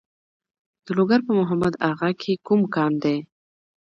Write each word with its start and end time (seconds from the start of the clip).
د 0.85 0.87
لوګر 0.97 1.19
په 1.27 1.31
محمد 1.39 1.73
اغه 1.89 2.09
کې 2.21 2.33
کوم 2.45 2.61
کان 2.75 2.93
دی؟ 3.03 3.17